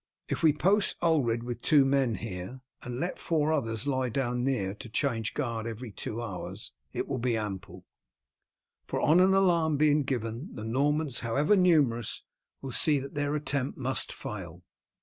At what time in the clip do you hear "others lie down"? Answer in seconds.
3.53-4.43